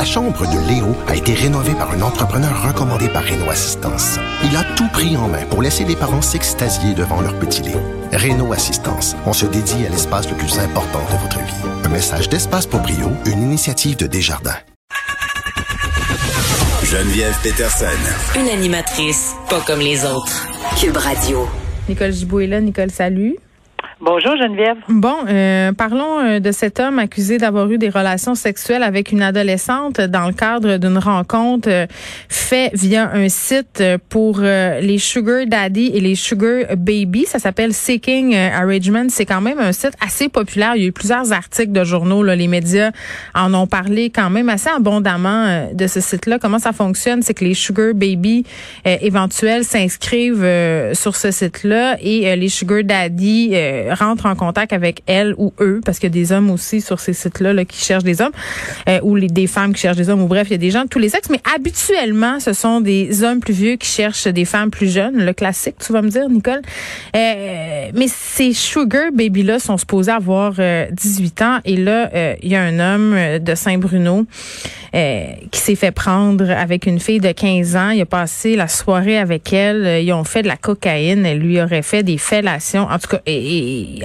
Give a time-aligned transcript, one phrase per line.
[0.00, 4.18] La chambre de Léo a été rénovée par un entrepreneur recommandé par Renault Assistance.
[4.42, 7.82] Il a tout pris en main pour laisser les parents s'extasier devant leur petit Léo.
[8.10, 11.84] Renault Assistance, on se dédie à l'espace le plus important de votre vie.
[11.84, 14.56] Un message d'Espace pour Brio, une initiative de Desjardins.
[16.82, 17.84] Geneviève Peterson.
[18.36, 20.48] Une animatrice pas comme les autres.
[20.80, 21.46] Cube Radio.
[21.90, 22.62] Nicole Gibault est là.
[22.62, 23.36] Nicole, salut.
[24.02, 24.78] Bonjour Geneviève.
[24.88, 29.20] Bon, euh, parlons euh, de cet homme accusé d'avoir eu des relations sexuelles avec une
[29.20, 31.86] adolescente dans le cadre d'une rencontre euh,
[32.30, 37.26] faite via un site pour les sugar daddy et les sugar baby.
[37.26, 39.06] Ça s'appelle Seeking Arrangement.
[39.10, 40.72] C'est quand même un site assez populaire.
[40.76, 42.22] Il y a eu plusieurs articles de journaux.
[42.22, 42.34] Là.
[42.34, 42.92] Les médias
[43.34, 46.38] en ont parlé quand même assez abondamment de ce site-là.
[46.38, 47.22] Comment ça fonctionne?
[47.22, 48.44] C'est que les sugar baby
[48.84, 50.46] éventuels s'inscrivent
[50.94, 53.54] sur ce site-là et les sugar daddy
[53.90, 57.00] rentre en contact avec elle ou eux, parce qu'il y a des hommes aussi sur
[57.00, 58.32] ces sites-là là, qui cherchent des hommes,
[58.88, 60.70] euh, ou les, des femmes qui cherchent des hommes, ou bref, il y a des
[60.70, 64.26] gens de tous les sexes, mais habituellement, ce sont des hommes plus vieux qui cherchent
[64.26, 66.62] des femmes plus jeunes, le classique, tu vas me dire, Nicole.
[67.16, 72.10] Euh, mais ces sugar baby-là sont supposés avoir 18 euh, ans, et là,
[72.42, 74.26] il y a un homme de Saint-Bruno
[74.92, 77.90] qui s'est fait prendre avec une fille de 15 ans.
[77.90, 80.02] Il a passé la soirée avec elle.
[80.02, 81.24] Ils ont fait de la cocaïne.
[81.24, 82.82] Elle lui aurait fait des fellations.
[82.82, 84.00] En tout cas, et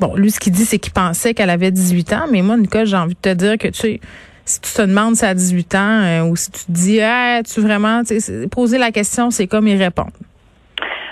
[0.00, 2.86] bon, lui, ce qu'il dit, c'est qu'il pensait qu'elle avait 18 ans, mais moi, Nicole,
[2.86, 4.00] j'ai envie de te dire que, tu sais,
[4.44, 7.00] si tu te demandes si elle a 18 ans euh, ou si tu te dis,
[7.00, 8.02] ah, tu vraiment,
[8.50, 10.12] poser la question, c'est comme y répondre.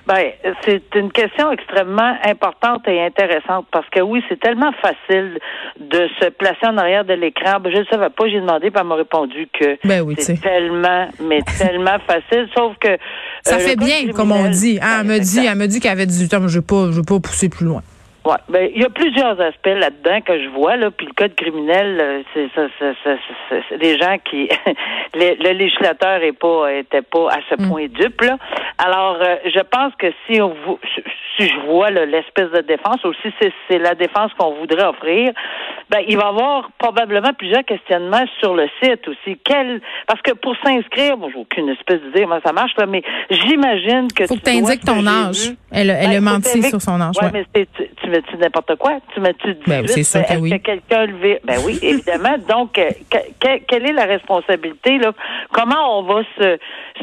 [0.06, 0.32] Ben,
[0.64, 5.38] c'est une question extrêmement importante et intéressante parce que oui, c'est tellement facile
[5.80, 7.58] de se placer en arrière de l'écran.
[7.60, 11.08] Ben, je ne savais pas, j'ai demandé, puis elle m'a répondu que ben c'est tellement,
[11.22, 12.98] mais tellement facile, sauf que
[13.42, 14.78] ça euh, fait bien, comme on dit.
[14.82, 17.02] Ah, elle me dit, elle me dit qu'elle avait 18 ans, mais je ne vais
[17.02, 17.82] pas pousser plus loin.
[18.24, 21.34] Ouais, ben il y a plusieurs aspects là-dedans que je vois là, puis le code
[21.34, 22.68] criminel, euh, c'est ça,
[23.68, 24.48] c'est des gens qui
[25.14, 27.68] le, législateur est pas était pas à ce mm.
[27.68, 28.38] point dupe là.
[28.78, 30.54] Alors euh, je pense que si on
[31.36, 33.34] si je vois l'espèce de défense aussi
[33.68, 35.32] c'est la défense qu'on voudrait offrir,
[35.90, 39.38] ben il va y avoir probablement plusieurs questionnements sur le site aussi.
[39.44, 43.02] Quel parce que pour s'inscrire, moi j'ai aucune espèce d'idée comment ça marche là, mais
[43.28, 45.52] j'imagine que faut que tu indiques ton âge.
[45.70, 47.16] Elle, elle ben, a menti sur son âge.
[47.20, 48.98] Ouais, mais tu mets-tu n'importe quoi?
[49.12, 50.50] Tu mets-tu ben, c'est sûr que oui.
[50.50, 51.40] que quelqu'un levé?
[51.44, 52.36] Ben oui, évidemment.
[52.48, 52.90] Donc, euh,
[53.40, 54.98] quelle est la responsabilité?
[54.98, 55.12] Là?
[55.52, 56.58] Comment on va se,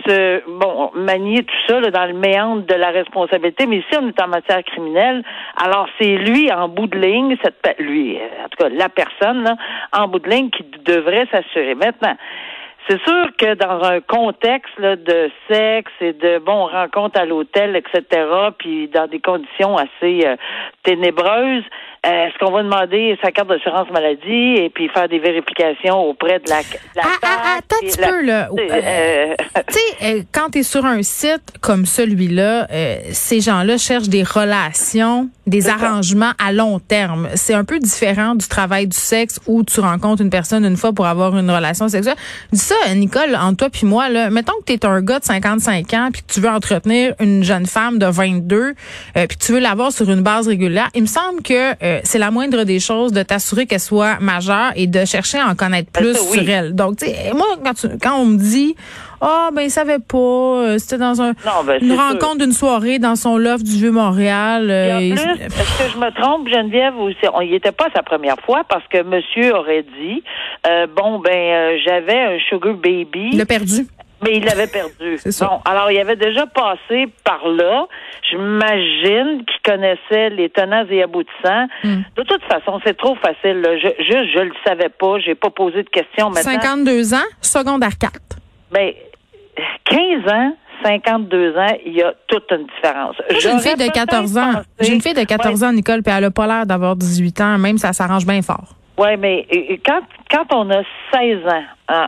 [0.05, 3.65] se bon, manier tout ça là, dans le méandre de la responsabilité?
[3.65, 5.23] Mais ici, on est en matière criminelle.
[5.57, 9.43] Alors, c'est lui, en bout de ligne, cette lui, euh, en tout cas, la personne,
[9.43, 9.55] là,
[9.93, 11.75] en bout de ligne, qui devrait s'assurer.
[11.75, 12.15] Maintenant,
[12.87, 18.25] c'est sûr que dans un contexte de sexe et de bon rencontre à l'hôtel, etc.,
[18.57, 20.35] puis dans des conditions assez euh,
[20.83, 21.63] ténébreuses,
[22.05, 26.39] euh, est-ce qu'on va demander sa carte d'assurance maladie et puis faire des vérifications auprret
[26.39, 26.61] de la,
[26.95, 28.49] la ah, ah, ah attends un petit peu, là.
[28.57, 29.35] Euh,
[29.67, 32.67] tu sais, quand tu es sur un site comme celui-là,
[33.11, 37.27] ces gens-là cherchent des relations, des arrangements à long terme.
[37.35, 40.93] C'est un peu différent du travail du sexe où tu rencontres une personne une fois
[40.93, 42.15] pour avoir une relation sexuelle.
[42.95, 46.09] Nicole, entre toi puis moi, là, mettons que tu es un gars de 55 ans
[46.11, 48.73] puis que tu veux entretenir une jeune femme de 22 euh,
[49.27, 52.19] puis que tu veux l'avoir sur une base régulière, il me semble que euh, c'est
[52.19, 55.91] la moindre des choses de t'assurer qu'elle soit majeure et de chercher à en connaître
[55.91, 56.75] plus sur elle.
[56.75, 58.75] Donc, tu sais, moi, quand, quand on me dit
[59.21, 60.17] ah, oh, ben, il savait pas.
[60.17, 64.69] Euh, c'était dans un, ben, une rencontre d'une soirée dans son loft du Vieux-Montréal.
[64.71, 68.63] Euh, est-ce que je me trompe, Geneviève, ou on y était pas sa première fois
[68.67, 70.23] parce que monsieur aurait dit,
[70.67, 73.29] euh, bon, ben, j'avais un sugar baby.
[73.33, 73.85] Il l'a perdu.
[74.23, 75.19] Mais il l'avait perdu.
[75.41, 77.87] Bon, alors il avait déjà passé par là.
[78.29, 81.67] J'imagine qu'il connaissait les tenants et aboutissants.
[81.83, 82.01] Hmm.
[82.15, 83.65] De toute façon, c'est trop facile.
[83.81, 85.19] Je, juste, je le savais pas.
[85.19, 86.51] J'ai pas posé de questions maintenant.
[86.51, 88.13] 52 ans, secondaire 4.
[88.71, 88.93] Ben,
[89.85, 93.15] 15 ans, 52 ans, il y a toute une différence.
[93.39, 94.51] J'ai une fille de 14 ans.
[94.79, 97.57] J'ai une fille de 14 ans, Nicole, puis elle n'a pas l'air d'avoir 18 ans,
[97.57, 98.75] même ça s'arrange bien fort.
[98.97, 99.47] Oui, mais
[99.85, 100.83] quand, quand on a
[101.13, 102.07] 16 ans,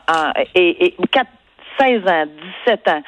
[0.56, 0.96] et, et
[1.80, 2.26] 16 ans,
[2.66, 3.02] 17 ans,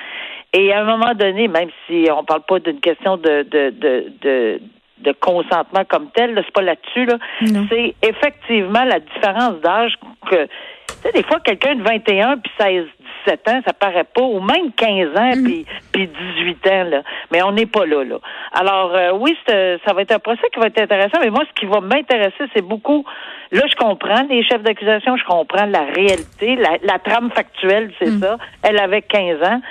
[0.53, 4.12] et à un moment donné, même si on parle pas d'une question de, de, de,
[4.21, 4.62] de
[5.00, 7.18] de consentement comme tel, c'est pas là-dessus, là.
[7.69, 9.94] C'est effectivement la différence d'âge
[10.30, 10.48] que,
[11.01, 12.86] tu sais, des fois, quelqu'un de 21 puis 16,
[13.25, 15.63] 17 ans, ça paraît pas, ou même 15 ans, mhm.
[15.92, 17.01] puis, 18 ans, là.
[17.31, 18.18] Mais on n'est pas là, là.
[18.53, 21.59] Alors, euh, oui, ça va être un procès qui va être intéressant, mais moi, ce
[21.59, 23.06] qui va m'intéresser, c'est beaucoup,
[23.51, 28.19] là, je comprends les chefs d'accusation, je comprends la réalité, la, trame factuelle, c'est mhm.
[28.19, 28.38] ça.
[28.63, 29.62] Elle avait 15 ans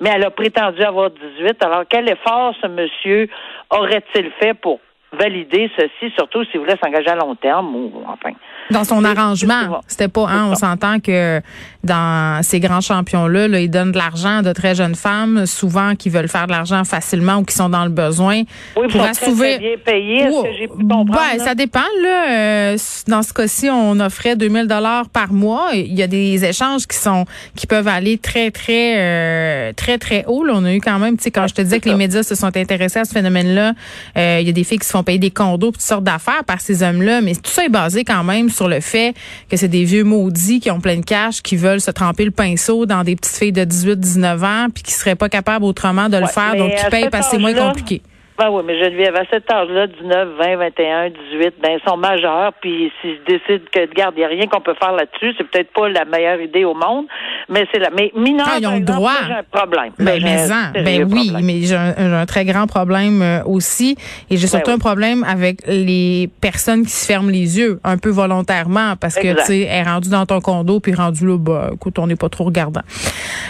[0.00, 1.62] mais elle a prétendu avoir 18.
[1.62, 3.28] Alors, quel effort ce monsieur
[3.70, 4.80] aurait-il fait pour
[5.12, 8.32] valider ceci, surtout s'il voulait s'engager à long terme ou enfin.
[8.72, 11.40] Dans son arrangement, c'était pas, hein, on s'entend que
[11.84, 15.94] dans ces grands champions-là, là, ils donnent de l'argent à de très jeunes femmes, souvent
[15.96, 18.42] qui veulent faire de l'argent facilement ou qui sont dans le besoin.
[18.76, 19.58] Oui, pour assouvir.
[19.58, 21.12] Bien payé, que j'ai pu comprendre?
[21.12, 22.30] Ben, ça dépend, là.
[22.30, 22.78] Euh,
[23.08, 25.70] dans ce cas-ci, on offrait 2000 dollars par mois.
[25.74, 27.24] Il y a des échanges qui sont,
[27.56, 30.44] qui peuvent aller très, très, euh, très, très haut.
[30.44, 30.54] Là.
[30.56, 32.34] On a eu quand même, tu sais, quand je te disais que les médias se
[32.34, 33.72] sont intéressés à ce phénomène-là,
[34.16, 36.44] euh, il y a des filles qui se font payer des condos, toutes sortes d'affaires
[36.44, 39.14] par ces hommes-là, mais tout ça est basé quand même sur le fait
[39.50, 42.30] que c'est des vieux maudits qui ont plein de cash, qui veulent se tremper le
[42.30, 46.16] pinceau dans des petites filles de 18-19 ans, puis qui seraient pas capables autrement de
[46.16, 48.02] le faire, donc qui payent parce que c'est moins compliqué.
[48.38, 52.52] Ben oui, mais Geneviève, à cet âge-là, 19, 20, 21, 18, ben, ils sont majeurs,
[52.60, 55.72] puis s'ils décident que, regarde, il n'y a rien qu'on peut faire là-dessus, c'est peut-être
[55.72, 57.06] pas la meilleure idée au monde,
[57.52, 57.90] mais c'est là.
[57.96, 59.12] Mais mineurs, ah, ils ont le droit.
[59.26, 59.92] j'ai un problème.
[59.98, 63.96] Ben, mais, ben oui, mais j'ai un, très grand problème euh, aussi,
[64.30, 67.98] et j'ai ben surtout un problème avec les personnes qui se ferment les yeux, un
[67.98, 71.70] peu volontairement, parce que, tu sais, est rendu dans ton condo, puis rendu là, bah,
[71.74, 72.82] écoute, on n'est pas trop regardant.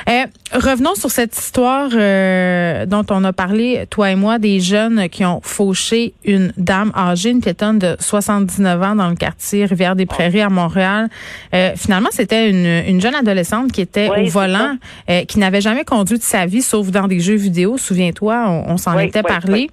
[0.08, 5.08] Euh, revenons sur cette histoire euh, dont on a parlé, toi et moi, des jeunes
[5.08, 10.43] qui ont fauché une dame âgée, une piétonne de 79 ans dans le quartier Rivière-des-Prairies
[10.43, 11.08] à Montréal.
[11.54, 14.77] Euh, finalement, c'était une, une, jeune adolescente qui était au volant,
[15.11, 17.77] euh, qui n'avait jamais conduit de sa vie, sauf dans des jeux vidéo.
[17.79, 19.69] Souviens-toi, on, s'en était parlé.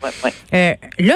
[0.54, 1.16] Euh, là,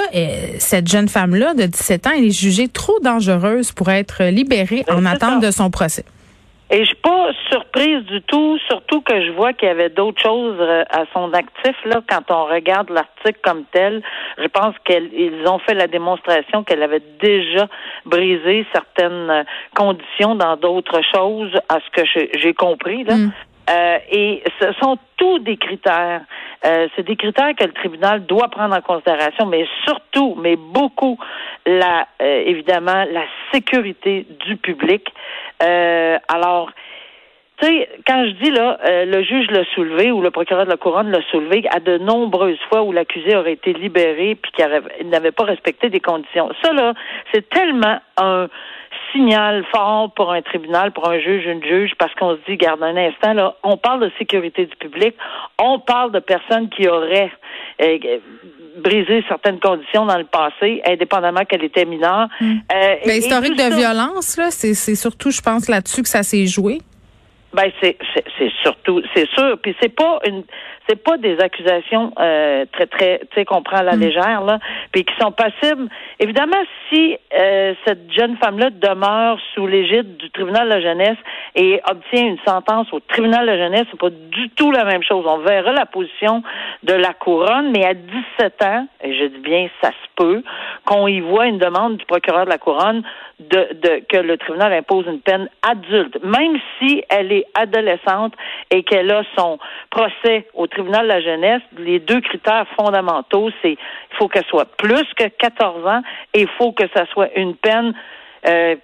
[0.59, 4.95] cette jeune femme-là de 17 ans, elle est jugée trop dangereuse pour être libérée ben,
[4.95, 6.05] en attente de son procès.
[6.71, 10.21] Et je suis pas surprise du tout, surtout que je vois qu'il y avait d'autres
[10.21, 12.01] choses euh, à son actif là.
[12.09, 14.01] Quand on regarde l'article comme tel,
[14.37, 17.67] je pense qu'ils ont fait la démonstration qu'elle avait déjà
[18.05, 19.43] brisé certaines euh,
[19.75, 22.07] conditions dans d'autres choses, à ce que
[22.39, 23.15] j'ai compris là.
[23.15, 23.31] Mm.
[23.69, 26.21] Euh, et ce sont tous des critères.
[26.65, 31.17] Euh, c'est des critères que le tribunal doit prendre en considération, mais surtout, mais beaucoup,
[31.65, 33.23] la euh, évidemment la
[33.53, 35.07] sécurité du public.
[35.61, 36.71] Euh, alors,
[37.61, 40.77] tu sais, quand je dis là, le juge l'a soulevé ou le procureur de la
[40.77, 45.31] couronne l'a soulevé à de nombreuses fois où l'accusé aurait été libéré puis qu'il n'avait
[45.31, 46.49] pas respecté des conditions.
[46.63, 46.93] Ça là,
[47.31, 48.47] c'est tellement un
[49.11, 52.81] signal fort pour un tribunal, pour un juge, une juge, parce qu'on se dit, garde
[52.83, 55.15] un instant, là, on parle de sécurité du public,
[55.59, 57.31] on parle de personnes qui auraient
[57.81, 57.97] euh,
[58.77, 62.27] brisé certaines conditions dans le passé, indépendamment qu'elle était mineure.
[62.39, 62.57] Hmm.
[62.71, 66.79] Euh, L'historique de violence, là, c'est surtout, je pense, là-dessus que ça s'est joué.
[67.53, 67.97] Ben c'est
[68.39, 70.43] c'est surtout c'est sûr puis c'est pas une
[70.87, 73.99] c'est pas des accusations euh, très très tu sais qu'on prend à la mm.
[73.99, 74.59] légère là
[74.91, 75.87] puis qui sont passibles
[76.19, 81.17] évidemment si euh, cette jeune femme là demeure sous l'égide du tribunal de la jeunesse
[81.55, 85.03] et obtient une sentence au tribunal de la jeunesse c'est pas du tout la même
[85.03, 86.43] chose on verra la position
[86.83, 90.43] de la couronne mais à 17 ans et je dis bien ça se peut
[90.85, 93.03] qu'on y voit une demande du procureur de la couronne
[93.39, 98.33] de, de que le tribunal impose une peine adulte même si elle est adolescente
[98.69, 99.59] et qu'elle a son
[99.89, 104.67] procès au tribunal de la jeunesse, les deux critères fondamentaux, c'est il faut qu'elle soit
[104.77, 106.01] plus que 14 ans
[106.33, 107.93] et il faut que ça soit une peine
[108.47, 108.75] euh,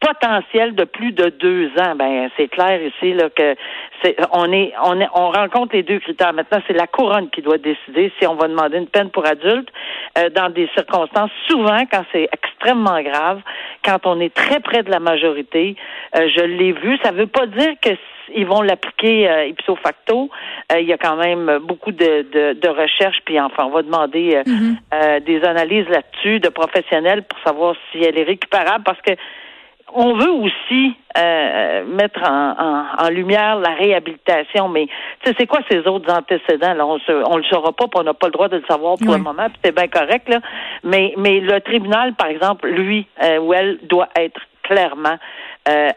[0.00, 1.94] potentielle de plus de deux ans.
[1.96, 3.54] Ben c'est clair ici là que
[4.02, 6.32] c'est on est on est on rencontre les deux critères.
[6.32, 9.70] Maintenant, c'est la couronne qui doit décider si on va demander une peine pour adultes
[10.18, 13.40] euh, dans des circonstances souvent quand c'est extrêmement grave,
[13.84, 15.76] quand on est très près de la majorité.
[16.14, 16.98] Euh, je l'ai vu.
[17.02, 17.90] Ça veut pas dire que
[18.34, 20.30] ils vont l'appliquer euh, ipso facto.
[20.72, 24.36] Euh, il y a quand même beaucoup de, de, recherches, puis enfin, on va demander
[24.36, 25.24] euh, mm-hmm.
[25.24, 29.12] des analyses là-dessus de professionnels pour savoir si elle est récupérable, parce que
[29.94, 30.96] on veut aussi
[31.86, 34.88] mettre en, lumière la réhabilitation, mais
[35.24, 36.84] c'est quoi ces autres antécédents là?
[36.84, 39.14] On ne le saura pas, puis on n'a pas le droit de le savoir pour
[39.14, 40.40] le moment, puis c'est bien correct là.
[40.82, 43.06] Mais mais le tribunal, par exemple, lui
[43.40, 45.18] ou elle doit être clairement
[45.64, 45.92] à,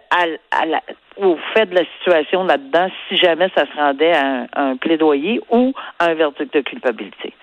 [0.51, 0.81] à la,
[1.19, 5.73] au fait de la situation là-dedans si jamais ça se rendait à un, plaidoyer ou
[5.99, 7.33] à un verdict de culpabilité.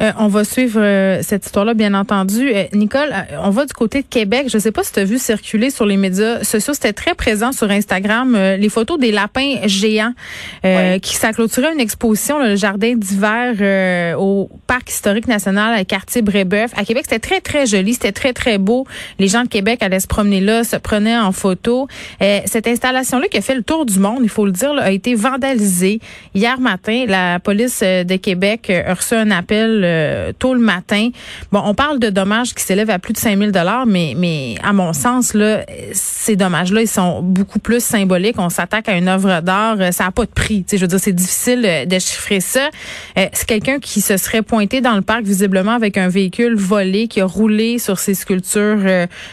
[0.00, 2.50] Euh, on va suivre euh, cette histoire-là, bien entendu.
[2.54, 3.12] Euh, Nicole,
[3.42, 4.46] on va du côté de Québec.
[4.48, 6.74] Je ne sais pas si tu as vu circuler sur les médias sociaux.
[6.74, 10.12] C'était très présent sur Instagram, les photos des lapins géants
[10.62, 16.70] qui ça une exposition, le jardin d'hiver au Parc historique national à quartier Brébeuf.
[16.76, 17.94] À Québec, c'était très, très joli.
[17.94, 18.86] C'était très, très beau.
[19.18, 21.88] Les gens de Québec allaient se promener là, se prenaient en photo.
[22.20, 25.14] cette installation-là qui a fait le tour du monde, il faut le dire, a été
[25.14, 26.00] vandalisée.
[26.34, 31.10] Hier matin, la police de Québec a reçu un appel euh, tôt le matin.
[31.52, 34.72] Bon, on parle de dommages qui s'élèvent à plus de 5000 dollars, mais mais à
[34.72, 38.36] mon sens là, ces dommages-là, ils sont beaucoup plus symboliques.
[38.38, 40.64] On s'attaque à une œuvre d'art, euh, ça n'a pas de prix.
[40.64, 42.68] Tu sais, je veux dire, c'est difficile de chiffrer ça.
[43.16, 47.20] c'est quelqu'un qui se serait pointé dans le parc visiblement avec un véhicule volé, qui
[47.20, 48.78] a roulé sur ces sculptures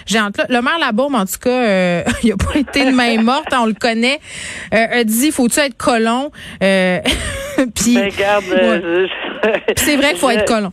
[0.06, 0.38] géantes.
[0.38, 3.66] Là, le maire Labaume, en tout cas, il a pas été de main morte, on
[3.66, 4.20] le connaît.
[4.72, 6.32] a dit, faut-tu être colon?
[7.76, 8.12] Puis, ben,
[8.52, 9.08] euh,
[9.76, 10.72] c'est vrai qu'il faut être colon.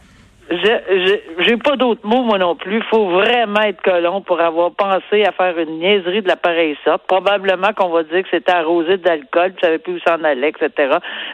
[0.50, 2.78] J'ai pas d'autres mots, moi non plus.
[2.78, 6.76] Il faut vraiment être colon pour avoir pensé à faire une niaiserie de la pareille
[6.84, 7.02] sorte.
[7.06, 10.70] Probablement qu'on va dire que c'était arrosé d'alcool, tu savais plus où s'en allait, etc.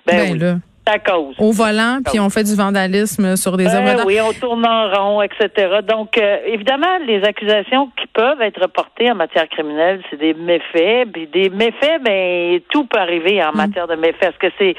[0.06, 0.38] Ben, ben oui.
[0.38, 0.54] Là
[0.96, 1.34] cause.
[1.38, 4.06] Au volant, puis on fait du vandalisme sur des œuvres d'art.
[4.06, 5.80] Oui, on tourne en rond, etc.
[5.86, 11.06] Donc, euh, évidemment, les accusations qui peuvent être reportées en matière criminelle, c'est des méfaits.
[11.12, 13.56] Puis des méfaits, ben tout peut arriver en mm.
[13.56, 14.24] matière de méfaits.
[14.34, 14.74] Est-ce que c'est,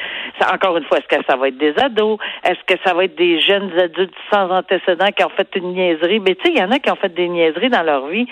[0.53, 2.19] encore une fois, est-ce que ça va être des ados?
[2.43, 6.19] Est-ce que ça va être des jeunes adultes sans antécédents qui ont fait une niaiserie?
[6.19, 8.27] Mais tu sais, il y en a qui ont fait des niaiseries dans leur vie.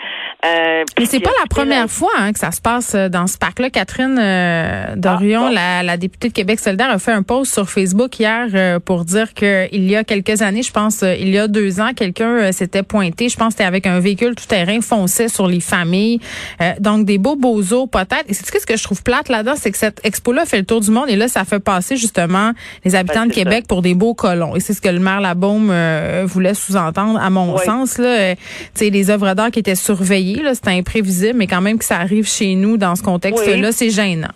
[0.45, 3.37] Euh, Mais c'est pas la première fois hein, que ça se passe euh, dans ce
[3.37, 3.69] parc-là.
[3.69, 7.69] Catherine euh, Dorion, ah, la, la, députée de Québec solidaire, a fait un post sur
[7.69, 11.37] Facebook hier euh, pour dire que il y a quelques années, je pense, il y
[11.37, 15.29] a deux ans, quelqu'un s'était pointé, je pense, c'était avec un véhicule tout terrain, fonçait
[15.29, 16.19] sur les familles.
[16.79, 18.25] donc des beaux beaux os peut-être.
[18.27, 20.81] Et c'est ce que je trouve plate là-dedans, c'est que cette expo-là fait le tour
[20.81, 22.51] du monde et là, ça fait passer justement
[22.83, 24.55] les habitants de Québec pour des beaux colons.
[24.55, 25.71] Et c'est ce que le maire Labaume
[26.25, 27.97] voulait sous-entendre, à mon sens.
[27.97, 28.41] Là, tu
[28.73, 31.97] sais, les œuvres d'art qui étaient surveillées, là, c'était imprévisible, mais quand même que ça
[31.97, 34.31] arrive chez nous dans ce contexte-là, c'est gênant.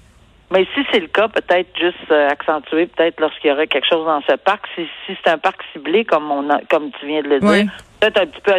[0.51, 4.05] Mais si c'est le cas, peut-être juste euh, accentuer, peut-être lorsqu'il y aurait quelque chose
[4.05, 4.65] dans ce parc.
[4.75, 7.72] Si, si c'est un parc ciblé, comme on a, comme tu viens de le dire,
[8.01, 8.53] peut-être un petit peu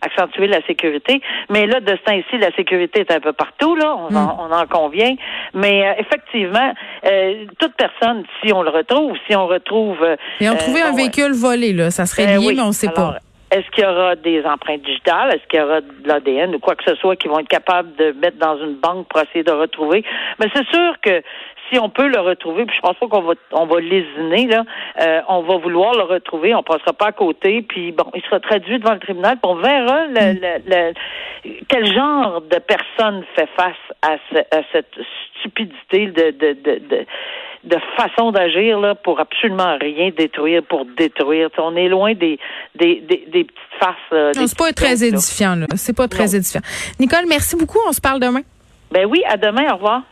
[0.00, 1.20] accentuer la sécurité.
[1.50, 4.68] Mais là, de ce temps-ci, la sécurité est un peu partout, là, on, en, mm.
[4.68, 5.14] convient.
[5.54, 6.72] Mais euh, effectivement,
[7.04, 9.98] euh, toute personne, si on le retrouve, si on retrouve...
[10.40, 13.16] Et on trouvait un véhicule volé, là, ça serait lié, mais on ne sait pas.
[13.52, 15.34] Est-ce qu'il y aura des empreintes digitales?
[15.34, 17.94] Est-ce qu'il y aura de l'ADN ou quoi que ce soit qui vont être capables
[17.96, 20.04] de mettre dans une banque pour essayer de retrouver?
[20.38, 21.22] Mais c'est sûr que
[21.70, 24.64] si on peut le retrouver, puis je pense pas qu'on va on va lésiner, là,
[25.00, 28.40] euh, on va vouloir le retrouver, on passera pas à côté, puis bon, il sera
[28.40, 30.92] traduit devant le tribunal, puis on verra le, le,
[31.68, 34.14] quel genre de personne fait face à,
[34.50, 34.98] à cette
[35.38, 37.06] stupidité de, de, de, de
[37.64, 41.48] de façon d'agir là pour absolument rien détruire pour détruire.
[41.58, 42.38] on est loin des
[42.74, 43.94] des, des, des petites faces.
[44.12, 45.66] Euh, c'est pas très édifiant là.
[45.76, 46.62] C'est pas très édifiant.
[46.98, 47.78] Nicole, merci beaucoup.
[47.86, 48.42] On se parle demain.
[48.90, 49.72] Ben oui, à demain.
[49.72, 50.02] Au revoir.